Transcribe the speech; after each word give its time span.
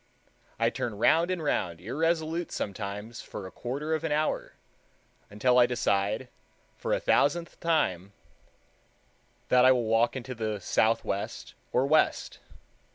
I 0.57 0.71
turn 0.71 0.97
round 0.97 1.29
and 1.29 1.43
round 1.43 1.79
irresolute 1.79 2.51
sometimes 2.51 3.21
for 3.21 3.45
a 3.45 3.51
quarter 3.51 3.93
of 3.93 4.03
an 4.03 4.11
hour, 4.11 4.53
until 5.29 5.59
I 5.59 5.67
decide, 5.67 6.27
for 6.75 6.91
a 6.91 6.99
thousandth 6.99 7.59
time, 7.59 8.11
that 9.49 9.63
I 9.63 9.71
will 9.71 9.83
walk 9.85 10.15
into 10.15 10.33
the 10.33 10.59
southwest 10.59 11.53
or 11.71 11.85
west. 11.85 12.39